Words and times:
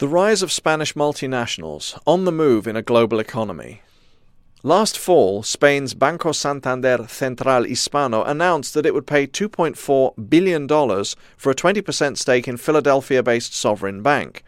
The 0.00 0.08
rise 0.08 0.42
of 0.42 0.50
Spanish 0.50 0.94
multinationals 0.94 2.00
on 2.06 2.24
the 2.24 2.32
move 2.32 2.66
in 2.66 2.74
a 2.74 2.80
global 2.80 3.18
economy. 3.18 3.82
Last 4.62 4.96
fall, 4.96 5.42
Spain's 5.42 5.92
Banco 5.92 6.32
Santander 6.32 7.06
Central 7.06 7.64
Hispano 7.64 8.24
announced 8.24 8.72
that 8.72 8.86
it 8.86 8.94
would 8.94 9.06
pay 9.06 9.26
$2.4 9.26 10.30
billion 10.30 10.66
for 11.36 11.50
a 11.50 11.54
20% 11.54 12.16
stake 12.16 12.48
in 12.48 12.56
Philadelphia 12.56 13.22
based 13.22 13.54
Sovereign 13.54 14.02
Bank. 14.02 14.42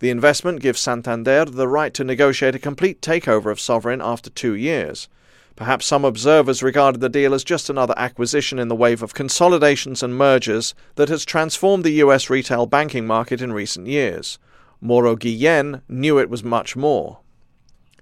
The 0.00 0.10
investment 0.10 0.60
gives 0.60 0.80
Santander 0.80 1.46
the 1.46 1.68
right 1.68 1.94
to 1.94 2.04
negotiate 2.04 2.54
a 2.54 2.58
complete 2.58 3.00
takeover 3.00 3.50
of 3.50 3.58
Sovereign 3.58 4.02
after 4.02 4.28
two 4.28 4.52
years. 4.52 5.08
Perhaps 5.56 5.86
some 5.86 6.04
observers 6.04 6.62
regarded 6.62 7.00
the 7.00 7.08
deal 7.08 7.32
as 7.32 7.44
just 7.44 7.70
another 7.70 7.94
acquisition 7.96 8.58
in 8.58 8.68
the 8.68 8.76
wave 8.76 9.02
of 9.02 9.14
consolidations 9.14 10.02
and 10.02 10.18
mergers 10.18 10.74
that 10.96 11.08
has 11.08 11.24
transformed 11.24 11.82
the 11.82 12.02
US 12.04 12.28
retail 12.28 12.66
banking 12.66 13.06
market 13.06 13.40
in 13.40 13.54
recent 13.54 13.86
years. 13.86 14.38
Mauro 14.84 15.14
Guillén 15.14 15.80
knew 15.88 16.18
it 16.18 16.28
was 16.28 16.42
much 16.42 16.74
more. 16.74 17.20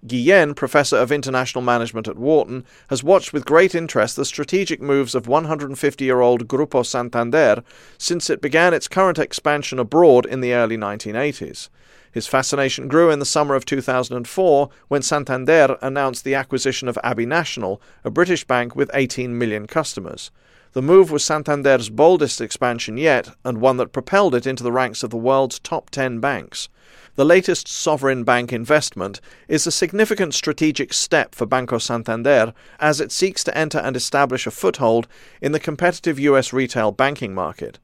Guillén, 0.06 0.56
professor 0.56 0.96
of 0.96 1.12
international 1.12 1.60
management 1.60 2.08
at 2.08 2.16
Wharton, 2.16 2.64
has 2.88 3.04
watched 3.04 3.34
with 3.34 3.44
great 3.44 3.74
interest 3.74 4.16
the 4.16 4.24
strategic 4.24 4.80
moves 4.80 5.14
of 5.14 5.28
150 5.28 6.04
year 6.06 6.22
old 6.22 6.48
Grupo 6.48 6.84
Santander 6.84 7.62
since 7.98 8.30
it 8.30 8.40
began 8.40 8.72
its 8.72 8.88
current 8.88 9.18
expansion 9.18 9.78
abroad 9.78 10.24
in 10.24 10.40
the 10.40 10.54
early 10.54 10.78
1980s. 10.78 11.68
His 12.12 12.26
fascination 12.26 12.88
grew 12.88 13.10
in 13.10 13.18
the 13.18 13.26
summer 13.26 13.54
of 13.54 13.66
2004 13.66 14.70
when 14.88 15.02
Santander 15.02 15.76
announced 15.82 16.24
the 16.24 16.34
acquisition 16.34 16.88
of 16.88 16.98
Abbey 17.04 17.26
National, 17.26 17.82
a 18.04 18.10
British 18.10 18.44
bank 18.44 18.74
with 18.74 18.90
18 18.94 19.36
million 19.36 19.66
customers. 19.66 20.30
The 20.72 20.82
move 20.82 21.10
was 21.10 21.24
Santander's 21.24 21.88
boldest 21.88 22.40
expansion 22.40 22.96
yet, 22.96 23.30
and 23.44 23.60
one 23.60 23.76
that 23.78 23.92
propelled 23.92 24.36
it 24.36 24.46
into 24.46 24.62
the 24.62 24.70
ranks 24.70 25.02
of 25.02 25.10
the 25.10 25.16
world's 25.16 25.58
top 25.58 25.90
10 25.90 26.20
banks. 26.20 26.68
The 27.16 27.24
latest 27.24 27.66
sovereign 27.66 28.22
bank 28.22 28.52
investment 28.52 29.20
is 29.48 29.66
a 29.66 29.72
significant 29.72 30.32
strategic 30.32 30.92
step 30.92 31.34
for 31.34 31.44
Banco 31.44 31.78
Santander 31.78 32.54
as 32.78 33.00
it 33.00 33.10
seeks 33.10 33.42
to 33.44 33.58
enter 33.58 33.78
and 33.78 33.96
establish 33.96 34.46
a 34.46 34.52
foothold 34.52 35.08
in 35.40 35.50
the 35.50 35.58
competitive 35.58 36.20
US 36.20 36.52
retail 36.52 36.92
banking 36.92 37.34
market. 37.34 37.80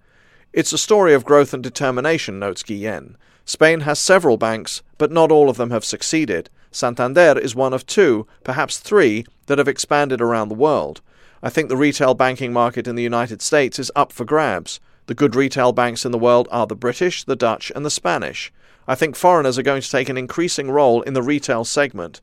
It's 0.52 0.72
a 0.72 0.78
story 0.78 1.12
of 1.12 1.24
growth 1.24 1.52
and 1.52 1.64
determination, 1.64 2.38
notes 2.38 2.62
Guillén. 2.62 3.16
Spain 3.44 3.80
has 3.80 3.98
several 3.98 4.36
banks, 4.36 4.82
but 4.96 5.10
not 5.10 5.32
all 5.32 5.50
of 5.50 5.56
them 5.56 5.70
have 5.70 5.84
succeeded. 5.84 6.50
Santander 6.70 7.36
is 7.36 7.54
one 7.54 7.72
of 7.72 7.84
two, 7.84 8.28
perhaps 8.44 8.78
three, 8.78 9.26
that 9.46 9.58
have 9.58 9.68
expanded 9.68 10.20
around 10.20 10.48
the 10.48 10.54
world. 10.54 11.00
I 11.42 11.50
think 11.50 11.68
the 11.68 11.76
retail 11.76 12.14
banking 12.14 12.52
market 12.52 12.88
in 12.88 12.96
the 12.96 13.02
United 13.02 13.42
States 13.42 13.78
is 13.78 13.92
up 13.94 14.12
for 14.12 14.24
grabs. 14.24 14.80
The 15.06 15.14
good 15.14 15.34
retail 15.34 15.72
banks 15.72 16.04
in 16.04 16.12
the 16.12 16.18
world 16.18 16.48
are 16.50 16.66
the 16.66 16.74
British, 16.74 17.24
the 17.24 17.36
Dutch, 17.36 17.70
and 17.74 17.84
the 17.84 17.90
Spanish. 17.90 18.52
I 18.88 18.94
think 18.94 19.16
foreigners 19.16 19.58
are 19.58 19.62
going 19.62 19.82
to 19.82 19.90
take 19.90 20.08
an 20.08 20.16
increasing 20.16 20.70
role 20.70 21.02
in 21.02 21.14
the 21.14 21.22
retail 21.22 21.64
segment. 21.64 22.20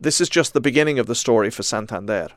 This 0.00 0.20
is 0.20 0.28
just 0.28 0.52
the 0.52 0.60
beginning 0.60 0.98
of 0.98 1.06
the 1.06 1.14
story 1.14 1.50
for 1.50 1.62
Santander. 1.62 2.28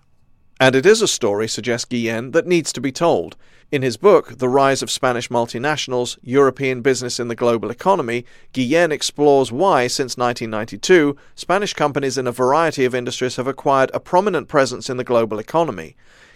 And 0.62 0.76
it 0.76 0.86
is 0.86 1.02
a 1.02 1.08
story, 1.08 1.48
suggests 1.48 1.88
Guillén, 1.90 2.34
that 2.34 2.46
needs 2.46 2.74
to 2.74 2.82
be 2.82 2.92
told. 2.92 3.38
In 3.72 3.82
his 3.82 3.96
book, 3.96 4.40
The 4.40 4.50
Rise 4.50 4.82
of 4.82 4.92
Spanish 4.92 5.30
Multinationals 5.30 6.18
European 6.22 6.82
Business 6.82 7.18
in 7.18 7.30
the 7.30 7.36
Global 7.36 7.72
Economy, 7.72 8.26
Guillén 8.54 8.92
explores 8.92 9.54
why, 9.54 9.88
since 9.88 10.18
1992, 10.18 11.16
Spanish 11.36 11.74
companies 11.74 12.18
in 12.18 12.28
a 12.28 12.34
variety 12.34 12.84
of 12.84 12.94
industries 12.94 13.38
have 13.38 13.48
acquired 13.48 13.90
a 13.94 14.02
prominent 14.02 14.50
presence 14.50 14.90
in 14.90 14.98
the 14.98 15.06
global 15.06 15.40
economy. 15.40 15.96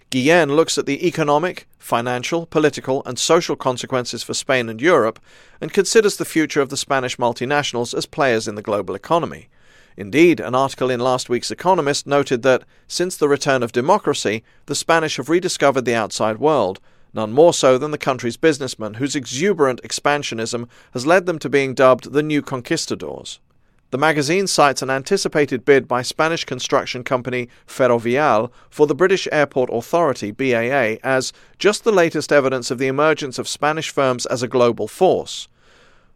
Guillén 0.10 0.56
looks 0.56 0.78
at 0.78 0.86
the 0.86 1.06
economic, 1.06 1.68
financial, 1.78 2.46
political, 2.46 3.04
and 3.06 3.20
social 3.20 3.58
consequences 3.58 4.24
for 4.24 4.34
Spain 4.34 4.70
and 4.70 4.80
Europe 4.80 5.20
and 5.60 5.74
considers 5.74 6.16
the 6.16 6.24
future 6.24 6.62
of 6.62 6.70
the 6.70 6.78
Spanish 6.78 7.18
multinationals 7.18 7.94
as 7.94 8.06
players 8.06 8.48
in 8.48 8.56
the 8.56 8.62
global 8.62 8.96
economy. 8.96 9.50
Indeed, 9.95 10.39
an 10.39 10.55
article 10.55 10.89
in 10.89 10.99
last 10.99 11.30
week's 11.30 11.52
Economist 11.52 12.08
noted 12.08 12.41
that, 12.41 12.63
since 12.88 13.16
the 13.16 13.30
return 13.30 13.61
of 13.61 13.72
democracy, 13.72 14.44
the 14.66 14.75
Spanish 14.75 15.17
have 15.17 15.30
rediscovered 15.30 15.86
the 15.86 15.95
outside 15.95 16.37
world, 16.37 16.80
none 17.14 17.31
more 17.31 17.54
so 17.54 17.77
than 17.77 17.92
the 17.92 17.98
country's 17.98 18.37
businessmen, 18.37 18.95
whose 18.95 19.15
exuberant 19.15 19.82
expansionism 19.83 20.67
has 20.93 21.05
led 21.05 21.26
them 21.26 21.37
to 21.39 21.49
being 21.49 21.73
dubbed 21.73 22.11
the 22.11 22.23
new 22.23 22.42
conquistadors. 22.42 23.39
The 23.92 23.99
magazine 23.99 24.48
cites 24.48 24.82
an 24.82 24.89
anticipated 24.89 25.65
bid 25.65 25.87
by 25.87 26.02
Spanish 26.02 26.45
construction 26.45 27.03
company 27.03 27.48
Ferrovial 27.67 28.52
for 28.67 28.87
the 28.87 28.95
British 28.95 29.27
Airport 29.32 29.70
Authority 29.71 30.32
BAA 30.32 30.98
as 31.03 31.32
just 31.59 31.83
the 31.83 31.92
latest 31.92 32.32
evidence 32.32 32.71
of 32.71 32.80
the 32.80 32.87
emergence 32.87 33.37
of 33.37 33.48
Spanish 33.48 33.92
firms 33.92 34.26
as 34.26 34.42
a 34.42 34.48
global 34.48 34.87
force. 34.87 35.48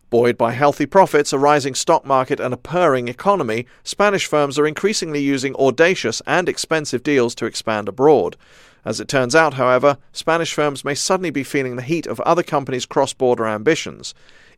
Buoyed 0.10 0.38
by 0.38 0.54
healthy 0.54 0.86
profits, 0.86 1.34
a 1.34 1.38
rising 1.38 1.76
stock 1.76 2.06
market, 2.06 2.40
and 2.40 2.54
a 2.54 2.58
purring 2.58 3.10
economy, 3.10 3.66
Spanish 3.84 4.26
firms 4.26 4.58
are 4.58 4.66
increasingly 4.66 5.20
using 5.20 5.54
audacious 5.56 6.22
and 6.26 6.48
expensive 6.48 7.04
deals 7.04 7.36
to 7.36 7.46
expand 7.46 7.90
abroad. 7.90 8.38
As 8.86 9.02
it 9.02 9.10
turns 9.10 9.36
out, 9.36 9.56
however, 9.56 9.98
Spanish 10.14 10.54
firms 10.54 10.86
may 10.86 10.96
suddenly 10.96 11.30
be 11.30 11.44
feeling 11.44 11.76
the 11.76 11.82
heat 11.82 12.08
of 12.08 12.22
other 12.22 12.42
companies' 12.42 12.86
cross 12.86 13.12
border 13.12 13.46
ambitions. 13.46 14.14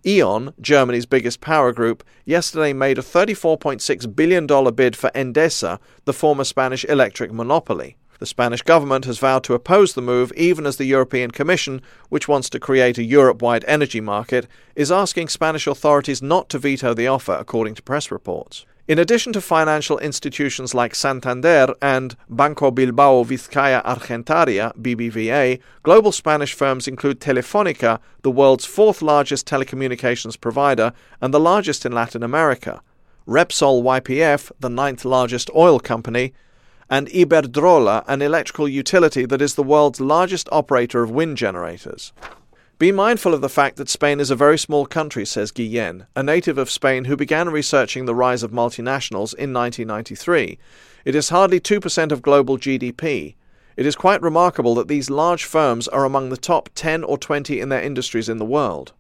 E.ON, 0.06 0.54
Germany's 0.62 1.08
biggest 1.08 1.42
power 1.42 1.72
group, 1.72 2.04
yesterday 2.26 2.72
made 2.72 3.00
a 3.00 3.02
$34.6 3.02 4.16
billion 4.16 4.46
bid 4.76 4.96
for 4.96 5.10
Endesa, 5.16 5.80
the 6.06 6.14
former 6.14 6.44
Spanish 6.44 6.86
electric 6.86 7.34
monopoly. 7.34 7.98
The 8.20 8.26
Spanish 8.26 8.62
government 8.62 9.06
has 9.06 9.18
vowed 9.18 9.46
to 9.46 9.54
oppose 9.54 9.94
the 9.94 10.02
move, 10.02 10.34
even 10.36 10.66
as 10.66 10.76
the 10.76 10.84
European 10.84 11.32
Commission, 11.32 11.82
which 12.10 12.28
wants 12.28 12.50
to 12.50 12.60
create 12.60 12.98
a 12.98 13.04
Europe 13.04 13.42
wide 13.42 13.64
energy 13.66 14.02
market, 14.02 14.46
is 14.76 14.92
asking 14.92 15.30
Spanish 15.30 15.68
authorities 15.68 16.22
not 16.22 16.50
to 16.50 16.60
veto 16.60 16.94
the 16.94 17.08
offer, 17.08 17.32
according 17.32 17.76
to 17.76 17.82
press 17.82 18.12
reports. 18.12 18.66
In 18.90 19.00
addition 19.00 19.32
to 19.34 19.40
financial 19.40 20.00
institutions 20.00 20.74
like 20.74 20.96
Santander 20.96 21.74
and 21.82 22.18
Banco 22.30 22.72
Bilbao 22.72 23.24
Vizcaya 23.24 23.86
Argentaria, 23.86 24.76
BBVA, 24.76 25.62
global 25.84 26.12
Spanish 26.12 26.54
firms 26.54 26.90
include 26.90 27.22
Telefonica, 27.22 28.00
the 28.24 28.32
world's 28.32 28.66
fourth 28.66 29.02
largest 29.02 29.48
telecommunications 29.48 30.42
provider 30.42 30.92
and 31.22 31.34
the 31.34 31.40
largest 31.40 31.86
in 31.86 31.94
Latin 31.94 32.24
America, 32.24 32.82
Repsol 33.26 33.82
YPF, 33.82 34.52
the 34.60 34.70
ninth 34.70 35.06
largest 35.06 35.50
oil 35.56 35.80
company, 35.80 36.34
and 36.90 37.08
Iberdrola, 37.10 38.04
an 38.08 38.22
electrical 38.22 38.68
utility 38.68 39.26
that 39.26 39.42
is 39.42 39.56
the 39.56 39.64
world's 39.64 40.02
largest 40.02 40.50
operator 40.52 41.04
of 41.04 41.12
wind 41.12 41.38
generators. 41.38 42.12
Be 42.80 42.92
mindful 42.94 43.34
of 43.34 43.42
the 43.42 43.50
fact 43.50 43.76
that 43.76 43.90
Spain 43.90 44.22
is 44.22 44.32
a 44.32 44.38
very 44.38 44.58
small 44.58 44.86
country, 44.86 45.26
says 45.26 45.52
Guillén, 45.52 46.08
a 46.16 46.24
native 46.24 46.58
of 46.58 46.70
Spain 46.70 47.06
who 47.06 47.18
began 47.18 47.50
researching 47.50 48.06
the 48.06 48.16
rise 48.16 48.42
of 48.42 48.52
multinationals 48.52 49.34
in 49.34 49.54
1993. 49.54 50.58
It 51.04 51.14
is 51.14 51.28
hardly 51.28 51.60
2% 51.60 52.12
of 52.14 52.22
global 52.22 52.58
GDP. 52.58 53.36
It 53.76 53.86
is 53.86 53.98
quite 53.98 54.22
remarkable 54.22 54.76
that 54.76 54.88
these 54.88 55.10
large 55.10 55.44
firms 55.44 55.90
are 55.90 56.06
among 56.06 56.30
the 56.30 56.38
top 56.38 56.70
10 56.74 57.04
or 57.04 57.18
20 57.18 57.60
in 57.60 57.68
their 57.68 57.82
industries 57.82 58.30
in 58.30 58.38
the 58.38 58.46
world. 58.46 58.94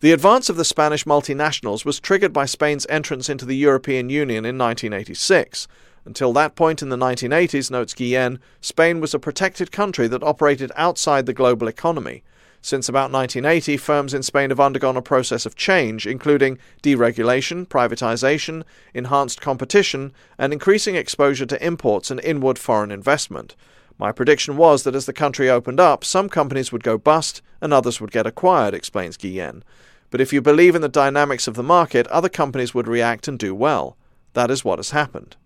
The 0.00 0.12
advance 0.12 0.50
of 0.50 0.56
the 0.56 0.64
Spanish 0.64 1.04
multinationals 1.04 1.86
was 1.86 2.00
triggered 2.00 2.34
by 2.34 2.44
Spain's 2.44 2.86
entrance 2.90 3.30
into 3.30 3.46
the 3.46 3.56
European 3.56 4.10
Union 4.10 4.44
in 4.44 4.58
1986. 4.58 5.66
Until 6.06 6.32
that 6.34 6.54
point 6.54 6.82
in 6.82 6.88
the 6.88 6.96
1980s, 6.96 7.68
notes 7.68 7.92
Guillén, 7.92 8.38
Spain 8.60 9.00
was 9.00 9.12
a 9.12 9.18
protected 9.18 9.72
country 9.72 10.06
that 10.06 10.22
operated 10.22 10.70
outside 10.76 11.26
the 11.26 11.34
global 11.34 11.66
economy. 11.66 12.22
Since 12.62 12.88
about 12.88 13.10
1980, 13.10 13.76
firms 13.76 14.14
in 14.14 14.22
Spain 14.22 14.50
have 14.50 14.60
undergone 14.60 14.96
a 14.96 15.02
process 15.02 15.46
of 15.46 15.56
change, 15.56 16.06
including 16.06 16.58
deregulation, 16.80 17.66
privatization, 17.66 18.62
enhanced 18.94 19.40
competition, 19.40 20.12
and 20.38 20.52
increasing 20.52 20.94
exposure 20.94 21.46
to 21.46 21.64
imports 21.64 22.10
and 22.10 22.20
inward 22.20 22.58
foreign 22.58 22.92
investment. 22.92 23.56
My 23.98 24.12
prediction 24.12 24.56
was 24.56 24.84
that 24.84 24.94
as 24.94 25.06
the 25.06 25.12
country 25.12 25.50
opened 25.50 25.80
up, 25.80 26.04
some 26.04 26.28
companies 26.28 26.70
would 26.70 26.84
go 26.84 26.98
bust 26.98 27.42
and 27.60 27.72
others 27.72 28.00
would 28.00 28.12
get 28.12 28.26
acquired, 28.26 28.74
explains 28.74 29.16
Guillén. 29.16 29.62
But 30.10 30.20
if 30.20 30.32
you 30.32 30.40
believe 30.40 30.76
in 30.76 30.82
the 30.82 30.88
dynamics 30.88 31.48
of 31.48 31.54
the 31.54 31.64
market, 31.64 32.06
other 32.08 32.28
companies 32.28 32.74
would 32.74 32.86
react 32.86 33.26
and 33.26 33.38
do 33.38 33.56
well. 33.56 33.96
That 34.34 34.52
is 34.52 34.64
what 34.64 34.78
has 34.78 34.90
happened. 34.90 35.36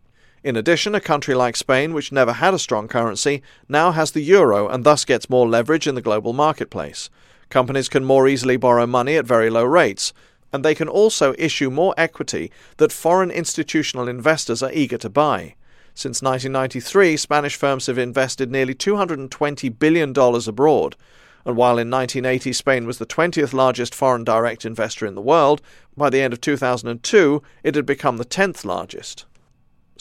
In 0.42 0.56
addition, 0.56 0.94
a 0.94 1.02
country 1.02 1.34
like 1.34 1.54
Spain, 1.54 1.92
which 1.92 2.12
never 2.12 2.32
had 2.32 2.54
a 2.54 2.58
strong 2.58 2.88
currency, 2.88 3.42
now 3.68 3.90
has 3.90 4.12
the 4.12 4.22
euro 4.22 4.68
and 4.68 4.84
thus 4.84 5.04
gets 5.04 5.28
more 5.28 5.46
leverage 5.46 5.86
in 5.86 5.94
the 5.94 6.00
global 6.00 6.32
marketplace. 6.32 7.10
Companies 7.50 7.90
can 7.90 8.06
more 8.06 8.26
easily 8.26 8.56
borrow 8.56 8.86
money 8.86 9.16
at 9.16 9.26
very 9.26 9.50
low 9.50 9.64
rates, 9.64 10.14
and 10.50 10.64
they 10.64 10.74
can 10.74 10.88
also 10.88 11.34
issue 11.36 11.68
more 11.68 11.92
equity 11.98 12.50
that 12.78 12.90
foreign 12.90 13.30
institutional 13.30 14.08
investors 14.08 14.62
are 14.62 14.72
eager 14.72 14.96
to 14.96 15.10
buy. 15.10 15.56
Since 15.94 16.22
1993, 16.22 17.18
Spanish 17.18 17.56
firms 17.56 17.86
have 17.86 17.98
invested 17.98 18.50
nearly 18.50 18.74
$220 18.74 19.78
billion 19.78 20.14
abroad. 20.16 20.96
And 21.44 21.56
while 21.56 21.78
in 21.78 21.90
1980 21.90 22.52
Spain 22.54 22.86
was 22.86 22.96
the 22.96 23.04
20th 23.04 23.52
largest 23.52 23.94
foreign 23.94 24.24
direct 24.24 24.64
investor 24.64 25.04
in 25.04 25.14
the 25.14 25.20
world, 25.20 25.60
by 25.98 26.08
the 26.08 26.22
end 26.22 26.32
of 26.32 26.40
2002 26.40 27.42
it 27.62 27.74
had 27.74 27.84
become 27.84 28.16
the 28.16 28.24
10th 28.24 28.64
largest. 28.64 29.26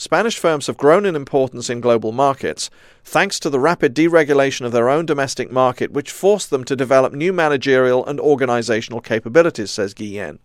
Spanish 0.00 0.38
firms 0.38 0.66
have 0.66 0.78
grown 0.78 1.04
in 1.04 1.14
importance 1.14 1.68
in 1.68 1.78
global 1.78 2.10
markets 2.10 2.70
thanks 3.04 3.38
to 3.38 3.50
the 3.50 3.60
rapid 3.60 3.94
deregulation 3.94 4.64
of 4.64 4.72
their 4.72 4.88
own 4.88 5.04
domestic 5.04 5.52
market, 5.52 5.92
which 5.92 6.10
forced 6.10 6.48
them 6.48 6.64
to 6.64 6.74
develop 6.74 7.12
new 7.12 7.34
managerial 7.34 8.06
and 8.06 8.18
organizational 8.18 9.02
capabilities, 9.02 9.70
says 9.70 9.92
Guillén. 9.92 10.38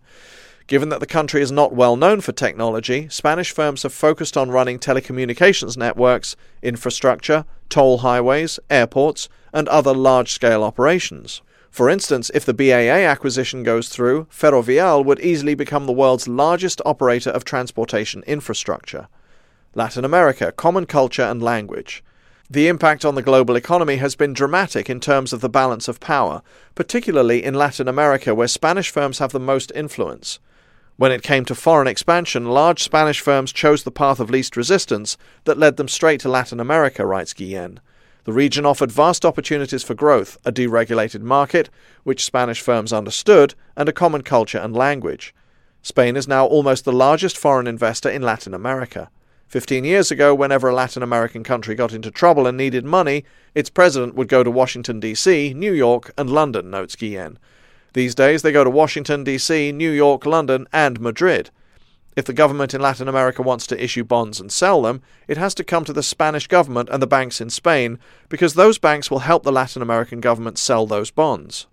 Given 0.66 0.90
that 0.90 1.00
the 1.00 1.06
country 1.06 1.40
is 1.40 1.50
not 1.50 1.72
well 1.72 1.96
known 1.96 2.20
for 2.20 2.32
technology, 2.32 3.08
Spanish 3.08 3.50
firms 3.50 3.82
have 3.82 3.94
focused 3.94 4.36
on 4.36 4.50
running 4.50 4.78
telecommunications 4.78 5.74
networks, 5.74 6.36
infrastructure, 6.60 7.46
toll 7.70 7.98
highways, 7.98 8.60
airports, 8.68 9.30
and 9.54 9.70
other 9.70 9.94
large 9.94 10.32
scale 10.32 10.62
operations. 10.62 11.40
For 11.70 11.88
instance, 11.88 12.30
if 12.34 12.44
the 12.44 12.52
BAA 12.52 13.08
acquisition 13.08 13.62
goes 13.62 13.88
through, 13.88 14.26
Ferrovial 14.30 15.02
would 15.02 15.20
easily 15.20 15.54
become 15.54 15.86
the 15.86 15.94
world's 15.94 16.28
largest 16.28 16.82
operator 16.84 17.30
of 17.30 17.46
transportation 17.46 18.22
infrastructure. 18.26 19.08
Latin 19.76 20.06
America, 20.06 20.50
common 20.52 20.86
culture 20.86 21.22
and 21.22 21.42
language. 21.42 22.02
The 22.48 22.66
impact 22.66 23.04
on 23.04 23.14
the 23.14 23.20
global 23.20 23.56
economy 23.56 23.96
has 23.96 24.16
been 24.16 24.32
dramatic 24.32 24.88
in 24.88 25.00
terms 25.00 25.34
of 25.34 25.42
the 25.42 25.50
balance 25.50 25.86
of 25.86 26.00
power, 26.00 26.40
particularly 26.74 27.44
in 27.44 27.52
Latin 27.52 27.86
America, 27.86 28.34
where 28.34 28.48
Spanish 28.48 28.88
firms 28.88 29.18
have 29.18 29.32
the 29.32 29.38
most 29.38 29.70
influence. 29.74 30.38
When 30.96 31.12
it 31.12 31.22
came 31.22 31.44
to 31.44 31.54
foreign 31.54 31.88
expansion, 31.88 32.46
large 32.46 32.82
Spanish 32.82 33.20
firms 33.20 33.52
chose 33.52 33.82
the 33.82 33.90
path 33.90 34.18
of 34.18 34.30
least 34.30 34.56
resistance 34.56 35.18
that 35.44 35.58
led 35.58 35.76
them 35.76 35.88
straight 35.88 36.20
to 36.20 36.30
Latin 36.30 36.58
America, 36.58 37.04
writes 37.04 37.34
Guillen. 37.34 37.80
The 38.24 38.32
region 38.32 38.64
offered 38.64 38.90
vast 38.90 39.26
opportunities 39.26 39.82
for 39.82 39.92
growth, 39.92 40.38
a 40.46 40.50
deregulated 40.50 41.20
market, 41.20 41.68
which 42.02 42.24
Spanish 42.24 42.62
firms 42.62 42.94
understood, 42.94 43.54
and 43.76 43.90
a 43.90 43.92
common 43.92 44.22
culture 44.22 44.56
and 44.56 44.74
language. 44.74 45.34
Spain 45.82 46.16
is 46.16 46.26
now 46.26 46.46
almost 46.46 46.86
the 46.86 46.94
largest 46.94 47.36
foreign 47.36 47.66
investor 47.66 48.08
in 48.08 48.22
Latin 48.22 48.54
America. 48.54 49.10
Fifteen 49.48 49.84
years 49.84 50.10
ago, 50.10 50.34
whenever 50.34 50.68
a 50.68 50.74
Latin 50.74 51.04
American 51.04 51.44
country 51.44 51.76
got 51.76 51.92
into 51.92 52.10
trouble 52.10 52.48
and 52.48 52.58
needed 52.58 52.84
money, 52.84 53.24
its 53.54 53.70
president 53.70 54.16
would 54.16 54.26
go 54.28 54.42
to 54.42 54.50
Washington, 54.50 54.98
D.C., 54.98 55.54
New 55.54 55.72
York, 55.72 56.12
and 56.18 56.28
London, 56.28 56.68
notes 56.68 56.96
Guillen. 56.96 57.38
These 57.92 58.16
days, 58.16 58.42
they 58.42 58.50
go 58.50 58.64
to 58.64 58.70
Washington, 58.70 59.22
D.C., 59.22 59.70
New 59.70 59.92
York, 59.92 60.26
London, 60.26 60.66
and 60.72 61.00
Madrid. 61.00 61.50
If 62.16 62.24
the 62.24 62.32
government 62.32 62.74
in 62.74 62.80
Latin 62.80 63.06
America 63.06 63.40
wants 63.40 63.68
to 63.68 63.82
issue 63.82 64.02
bonds 64.02 64.40
and 64.40 64.50
sell 64.50 64.82
them, 64.82 65.00
it 65.28 65.36
has 65.36 65.54
to 65.54 65.64
come 65.64 65.84
to 65.84 65.92
the 65.92 66.02
Spanish 66.02 66.48
government 66.48 66.88
and 66.90 67.00
the 67.00 67.06
banks 67.06 67.40
in 67.40 67.48
Spain, 67.48 68.00
because 68.28 68.54
those 68.54 68.78
banks 68.78 69.12
will 69.12 69.20
help 69.20 69.44
the 69.44 69.52
Latin 69.52 69.80
American 69.80 70.20
government 70.20 70.58
sell 70.58 70.86
those 70.86 71.12
bonds. 71.12 71.68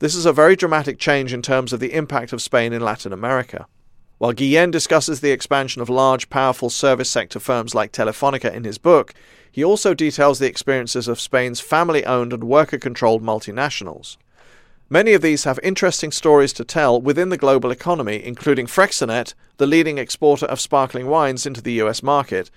This 0.00 0.16
is 0.16 0.26
a 0.26 0.32
very 0.32 0.56
dramatic 0.56 0.98
change 0.98 1.32
in 1.32 1.40
terms 1.40 1.72
of 1.72 1.78
the 1.78 1.94
impact 1.94 2.32
of 2.32 2.42
Spain 2.42 2.72
in 2.72 2.82
Latin 2.82 3.12
America. 3.12 3.66
While 4.18 4.32
Guillen 4.32 4.70
discusses 4.70 5.20
the 5.20 5.30
expansion 5.30 5.82
of 5.82 5.90
large, 5.90 6.30
powerful 6.30 6.70
service 6.70 7.10
sector 7.10 7.38
firms 7.38 7.74
like 7.74 7.92
Telefonica 7.92 8.50
in 8.50 8.64
his 8.64 8.78
book, 8.78 9.12
he 9.52 9.62
also 9.62 9.92
details 9.92 10.38
the 10.38 10.46
experiences 10.46 11.06
of 11.06 11.20
Spain's 11.20 11.60
family 11.60 12.04
owned 12.06 12.32
and 12.32 12.44
worker 12.44 12.78
controlled 12.78 13.22
multinationals. 13.22 14.16
Many 14.88 15.12
of 15.12 15.20
these 15.20 15.44
have 15.44 15.60
interesting 15.62 16.12
stories 16.12 16.54
to 16.54 16.64
tell 16.64 16.98
within 16.98 17.28
the 17.28 17.36
global 17.36 17.70
economy, 17.70 18.24
including 18.24 18.66
Freixenet, 18.66 19.34
the 19.58 19.66
leading 19.66 19.98
exporter 19.98 20.46
of 20.46 20.60
sparkling 20.60 21.08
wines 21.08 21.44
into 21.44 21.60
the 21.60 21.74
US 21.82 22.02
market, 22.02 22.50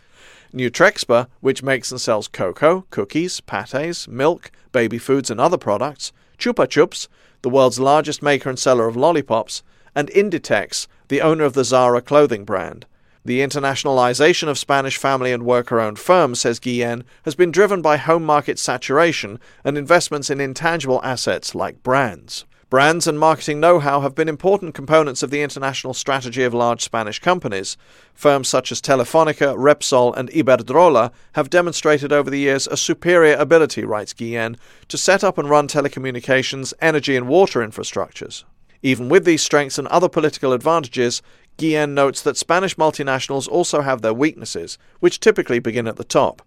Nutrexpa, 0.54 1.28
which 1.42 1.62
makes 1.62 1.92
and 1.92 2.00
sells 2.00 2.30
cocoa, 2.30 2.86
cookies, 2.90 3.42
pates, 3.42 4.08
milk, 4.08 4.50
baby 4.72 4.98
foods, 4.98 5.30
and 5.30 5.42
other 5.42 5.58
products, 5.58 6.14
Chupa 6.38 6.68
Chups, 6.68 7.10
the 7.42 7.50
world's 7.50 7.80
largest 7.80 8.22
maker 8.22 8.50
and 8.50 8.58
seller 8.58 8.88
of 8.88 8.96
lollipops, 8.96 9.62
and 10.00 10.10
Inditex, 10.12 10.88
the 11.10 11.20
owner 11.20 11.44
of 11.44 11.52
the 11.52 11.66
Zara 11.66 12.02
clothing 12.02 12.46
brand. 12.46 12.86
The 13.26 13.42
internationalization 13.42 14.48
of 14.48 14.58
Spanish 14.58 14.96
family 14.96 15.34
and 15.34 15.44
worker 15.44 15.82
owned 15.82 16.00
firms, 16.00 16.40
says 16.40 16.58
Guillen, 16.58 17.04
has 17.26 17.36
been 17.36 17.52
driven 17.52 17.82
by 17.82 17.98
home 17.98 18.24
market 18.24 18.58
saturation 18.58 19.42
and 19.66 19.78
investments 19.78 20.30
in 20.30 20.40
intangible 20.40 21.02
assets 21.04 21.54
like 21.54 21.84
brands. 21.84 22.46
Brands 22.70 23.08
and 23.08 23.20
marketing 23.20 23.60
know 23.60 23.80
how 23.80 24.00
have 24.00 24.16
been 24.16 24.30
important 24.30 24.74
components 24.74 25.22
of 25.22 25.32
the 25.32 25.42
international 25.42 25.94
strategy 25.94 26.44
of 26.44 26.54
large 26.54 26.82
Spanish 26.82 27.20
companies. 27.20 27.76
Firms 28.14 28.48
such 28.48 28.72
as 28.72 28.80
Telefonica, 28.80 29.54
Repsol, 29.58 30.16
and 30.16 30.30
Iberdrola 30.30 31.12
have 31.34 31.50
demonstrated 31.50 32.14
over 32.14 32.30
the 32.30 32.40
years 32.40 32.68
a 32.68 32.78
superior 32.78 33.36
ability, 33.36 33.84
writes 33.84 34.14
Guillen, 34.14 34.56
to 34.88 34.98
set 34.98 35.26
up 35.26 35.38
and 35.38 35.50
run 35.50 35.68
telecommunications, 35.68 36.74
energy, 36.80 37.18
and 37.18 37.28
water 37.28 37.60
infrastructures. 37.60 38.46
Even 38.82 39.10
with 39.10 39.26
these 39.26 39.42
strengths 39.42 39.78
and 39.78 39.88
other 39.90 40.10
political 40.10 40.54
advantages, 40.54 41.22
Guillen 41.58 41.94
notes 41.94 42.22
that 42.22 42.38
Spanish 42.38 42.76
multinationals 42.76 43.48
also 43.48 43.82
have 43.82 44.02
their 44.02 44.14
weaknesses, 44.14 44.78
which 45.02 45.20
typically 45.20 45.60
begin 45.60 45.88
at 45.88 45.98
the 45.98 46.04
top. 46.06 46.42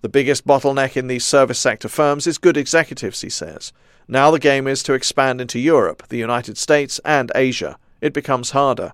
The 0.00 0.08
biggest 0.08 0.46
bottleneck 0.46 0.96
in 0.96 1.06
these 1.06 1.24
service 1.24 1.58
sector 1.58 1.88
firms 1.88 2.26
is 2.26 2.38
good 2.38 2.56
executives, 2.56 3.20
he 3.20 3.30
says. 3.30 3.72
Now 4.08 4.30
the 4.30 4.38
game 4.38 4.66
is 4.66 4.82
to 4.84 4.94
expand 4.94 5.40
into 5.40 5.58
Europe, 5.58 6.08
the 6.08 6.18
United 6.18 6.58
States, 6.58 7.00
and 7.04 7.30
Asia. 7.34 7.78
It 8.00 8.12
becomes 8.12 8.50
harder. 8.50 8.92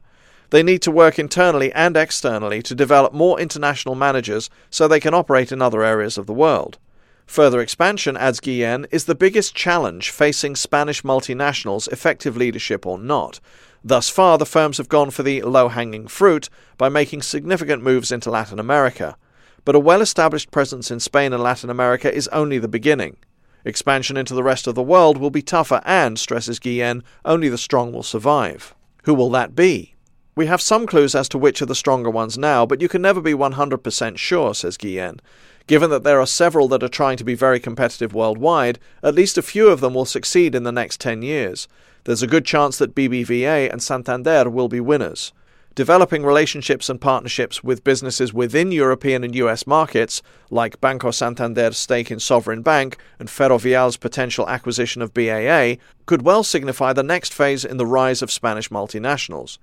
They 0.50 0.62
need 0.62 0.82
to 0.82 0.90
work 0.90 1.18
internally 1.18 1.72
and 1.72 1.96
externally 1.96 2.62
to 2.62 2.74
develop 2.74 3.12
more 3.12 3.40
international 3.40 3.94
managers 3.94 4.50
so 4.70 4.86
they 4.86 5.00
can 5.00 5.14
operate 5.14 5.52
in 5.52 5.62
other 5.62 5.82
areas 5.82 6.18
of 6.18 6.26
the 6.26 6.34
world. 6.34 6.78
Further 7.26 7.60
expansion, 7.60 8.16
adds 8.16 8.40
Guillen, 8.40 8.86
is 8.90 9.06
the 9.06 9.14
biggest 9.14 9.54
challenge 9.54 10.10
facing 10.10 10.56
Spanish 10.56 11.02
multinationals, 11.02 11.90
effective 11.90 12.36
leadership 12.36 12.86
or 12.86 12.98
not. 12.98 13.40
Thus 13.82 14.08
far, 14.08 14.38
the 14.38 14.46
firms 14.46 14.78
have 14.78 14.88
gone 14.88 15.10
for 15.10 15.22
the 15.22 15.42
low 15.42 15.68
hanging 15.68 16.06
fruit 16.06 16.48
by 16.78 16.88
making 16.88 17.22
significant 17.22 17.82
moves 17.82 18.12
into 18.12 18.30
Latin 18.30 18.58
America. 18.58 19.16
But 19.64 19.74
a 19.74 19.80
well 19.80 20.00
established 20.00 20.50
presence 20.50 20.90
in 20.90 21.00
Spain 21.00 21.32
and 21.32 21.42
Latin 21.42 21.70
America 21.70 22.12
is 22.12 22.28
only 22.28 22.58
the 22.58 22.68
beginning. 22.68 23.16
Expansion 23.64 24.16
into 24.16 24.34
the 24.34 24.42
rest 24.42 24.66
of 24.66 24.74
the 24.74 24.82
world 24.82 25.16
will 25.16 25.30
be 25.30 25.42
tougher, 25.42 25.80
and, 25.84 26.18
stresses 26.18 26.58
Guillen, 26.58 27.02
only 27.24 27.48
the 27.48 27.56
strong 27.56 27.92
will 27.92 28.02
survive. 28.02 28.74
Who 29.04 29.14
will 29.14 29.30
that 29.30 29.54
be? 29.54 29.94
We 30.36 30.46
have 30.46 30.60
some 30.60 30.86
clues 30.86 31.14
as 31.14 31.28
to 31.30 31.38
which 31.38 31.62
are 31.62 31.66
the 31.66 31.74
stronger 31.74 32.10
ones 32.10 32.36
now, 32.36 32.66
but 32.66 32.82
you 32.82 32.88
can 32.88 33.00
never 33.00 33.20
be 33.20 33.32
100% 33.32 34.18
sure, 34.18 34.54
says 34.54 34.76
Guillen. 34.76 35.20
Given 35.66 35.88
that 35.90 36.04
there 36.04 36.20
are 36.20 36.26
several 36.26 36.68
that 36.68 36.82
are 36.82 36.88
trying 36.88 37.16
to 37.16 37.24
be 37.24 37.34
very 37.34 37.58
competitive 37.58 38.12
worldwide, 38.12 38.78
at 39.02 39.14
least 39.14 39.38
a 39.38 39.42
few 39.42 39.68
of 39.68 39.80
them 39.80 39.94
will 39.94 40.04
succeed 40.04 40.54
in 40.54 40.62
the 40.64 40.72
next 40.72 41.00
10 41.00 41.22
years. 41.22 41.68
There's 42.04 42.22
a 42.22 42.26
good 42.26 42.44
chance 42.44 42.76
that 42.76 42.94
BBVA 42.94 43.72
and 43.72 43.82
Santander 43.82 44.50
will 44.50 44.68
be 44.68 44.80
winners. 44.80 45.32
Developing 45.74 46.22
relationships 46.22 46.88
and 46.90 47.00
partnerships 47.00 47.64
with 47.64 47.82
businesses 47.82 48.32
within 48.34 48.70
European 48.72 49.24
and 49.24 49.34
US 49.36 49.66
markets, 49.66 50.22
like 50.50 50.80
Banco 50.82 51.10
Santander's 51.10 51.78
stake 51.78 52.10
in 52.10 52.20
Sovereign 52.20 52.60
Bank 52.60 52.98
and 53.18 53.28
Ferrovial's 53.28 53.96
potential 53.96 54.48
acquisition 54.48 55.00
of 55.00 55.14
BAA, 55.14 55.76
could 56.04 56.22
well 56.22 56.44
signify 56.44 56.92
the 56.92 57.02
next 57.02 57.32
phase 57.32 57.64
in 57.64 57.78
the 57.78 57.86
rise 57.86 58.20
of 58.20 58.30
Spanish 58.30 58.68
multinationals. 58.68 59.56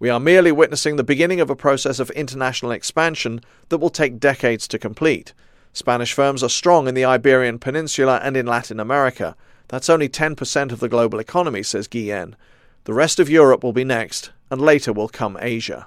We 0.00 0.08
are 0.08 0.18
merely 0.18 0.50
witnessing 0.50 0.96
the 0.96 1.04
beginning 1.04 1.42
of 1.42 1.50
a 1.50 1.54
process 1.54 1.98
of 2.00 2.10
international 2.12 2.72
expansion 2.72 3.42
that 3.68 3.76
will 3.78 3.90
take 3.90 4.18
decades 4.18 4.66
to 4.68 4.78
complete. 4.78 5.34
Spanish 5.74 6.14
firms 6.14 6.42
are 6.42 6.48
strong 6.48 6.88
in 6.88 6.94
the 6.94 7.04
Iberian 7.04 7.58
Peninsula 7.58 8.18
and 8.22 8.34
in 8.34 8.46
Latin 8.46 8.80
America. 8.80 9.36
That's 9.68 9.90
only 9.90 10.08
10% 10.08 10.72
of 10.72 10.80
the 10.80 10.88
global 10.88 11.18
economy, 11.18 11.62
says 11.62 11.86
Guillen. 11.86 12.34
The 12.84 12.94
rest 12.94 13.20
of 13.20 13.28
Europe 13.28 13.62
will 13.62 13.74
be 13.74 13.84
next, 13.84 14.30
and 14.50 14.58
later 14.62 14.94
will 14.94 15.06
come 15.06 15.36
Asia. 15.38 15.86